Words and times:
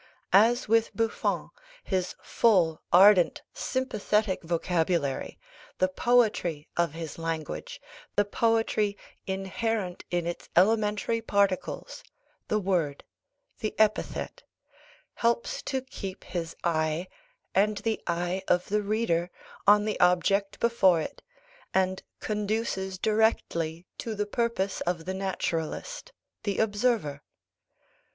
As 0.33 0.67
with 0.67 0.97
Buffon, 0.97 1.51
his 1.83 2.15
full, 2.23 2.81
ardent, 2.91 3.43
sympathetic 3.53 4.41
vocabulary, 4.41 5.37
the 5.77 5.89
poetry 5.89 6.67
of 6.75 6.93
his 6.93 7.19
language, 7.19 7.79
a 8.17 8.25
poetry 8.25 8.97
inherent 9.27 10.03
in 10.09 10.25
its 10.25 10.49
elementary 10.55 11.21
particles 11.21 12.03
the 12.47 12.57
word, 12.57 13.03
the 13.59 13.75
epithet 13.77 14.41
helps 15.13 15.61
to 15.61 15.83
keep 15.83 16.23
his 16.23 16.55
eye, 16.63 17.07
and 17.53 17.77
the 17.77 18.01
eye 18.07 18.41
of 18.47 18.69
the 18.69 18.81
reader, 18.81 19.29
on 19.67 19.85
the 19.85 19.99
object 19.99 20.59
before 20.59 20.99
it, 20.99 21.21
and 21.75 22.01
conduces 22.19 22.97
directly 22.97 23.85
to 23.99 24.15
the 24.15 24.25
purpose 24.25 24.81
of 24.81 25.05
the 25.05 25.13
naturalist, 25.13 26.11
the 26.41 26.57
observer. 26.57 27.21